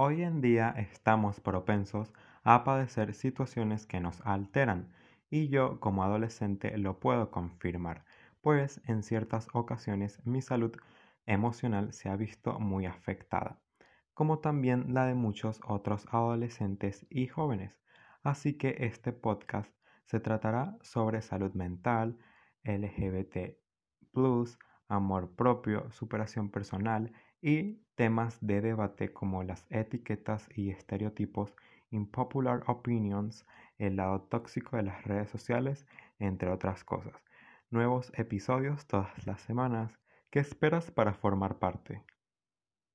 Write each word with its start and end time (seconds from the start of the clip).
Hoy 0.00 0.22
en 0.22 0.40
día 0.40 0.72
estamos 0.78 1.40
propensos 1.40 2.12
a 2.44 2.62
padecer 2.62 3.14
situaciones 3.14 3.84
que 3.84 3.98
nos 3.98 4.24
alteran 4.24 4.92
y 5.28 5.48
yo 5.48 5.80
como 5.80 6.04
adolescente 6.04 6.78
lo 6.78 7.00
puedo 7.00 7.32
confirmar, 7.32 8.04
pues 8.40 8.80
en 8.84 9.02
ciertas 9.02 9.48
ocasiones 9.54 10.24
mi 10.24 10.40
salud 10.40 10.70
emocional 11.26 11.92
se 11.92 12.08
ha 12.08 12.14
visto 12.14 12.60
muy 12.60 12.86
afectada, 12.86 13.58
como 14.14 14.38
también 14.38 14.94
la 14.94 15.04
de 15.04 15.14
muchos 15.14 15.60
otros 15.66 16.06
adolescentes 16.12 17.04
y 17.10 17.26
jóvenes. 17.26 17.82
Así 18.22 18.56
que 18.56 18.76
este 18.78 19.12
podcast 19.12 19.74
se 20.04 20.20
tratará 20.20 20.78
sobre 20.80 21.22
salud 21.22 21.54
mental, 21.54 22.16
LGBT, 22.62 23.58
amor 24.88 25.30
propio, 25.30 25.90
superación 25.92 26.50
personal 26.50 27.12
y 27.40 27.80
temas 27.94 28.38
de 28.40 28.60
debate 28.60 29.12
como 29.12 29.42
las 29.44 29.64
etiquetas 29.70 30.48
y 30.54 30.70
estereotipos, 30.70 31.54
impopular 31.90 32.62
opinions, 32.66 33.46
el 33.78 33.96
lado 33.96 34.22
tóxico 34.22 34.76
de 34.76 34.84
las 34.84 35.04
redes 35.04 35.30
sociales, 35.30 35.86
entre 36.18 36.50
otras 36.50 36.84
cosas. 36.84 37.14
Nuevos 37.70 38.12
episodios 38.14 38.86
todas 38.86 39.26
las 39.26 39.40
semanas. 39.42 39.92
¿Qué 40.30 40.40
esperas 40.40 40.90
para 40.90 41.14
formar 41.14 41.58
parte? 41.58 42.02